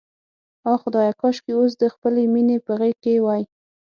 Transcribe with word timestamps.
آه 0.71 0.77
خدایه، 0.83 1.13
کاشکې 1.21 1.53
اوس 1.59 1.71
د 1.77 1.83
خپلې 1.93 2.23
مینې 2.33 2.57
په 2.65 2.71
غېږ 2.79 2.95
کې 3.03 3.23
وای. 3.25 3.43